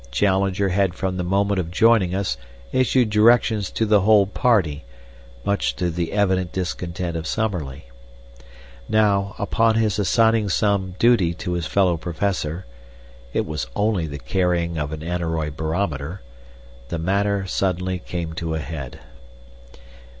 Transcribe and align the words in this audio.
Challenger 0.09 0.69
had 0.69 0.95
from 0.95 1.15
the 1.17 1.23
moment 1.23 1.59
of 1.59 1.69
joining 1.69 2.15
us 2.15 2.35
issued 2.71 3.11
directions 3.11 3.69
to 3.69 3.85
the 3.85 3.99
whole 4.01 4.25
party, 4.25 4.83
much 5.45 5.75
to 5.75 5.91
the 5.91 6.11
evident 6.11 6.51
discontent 6.51 7.15
of 7.15 7.27
Summerlee. 7.27 7.83
Now, 8.89 9.35
upon 9.37 9.75
his 9.75 9.99
assigning 9.99 10.49
some 10.49 10.95
duty 10.97 11.35
to 11.35 11.51
his 11.51 11.67
fellow 11.67 11.97
Professor 11.97 12.65
(it 13.31 13.45
was 13.45 13.67
only 13.75 14.07
the 14.07 14.17
carrying 14.17 14.75
of 14.79 14.91
an 14.91 15.03
aneroid 15.03 15.55
barometer), 15.55 16.21
the 16.89 16.97
matter 16.97 17.45
suddenly 17.45 17.99
came 17.99 18.33
to 18.33 18.55
a 18.55 18.59
head. 18.59 18.97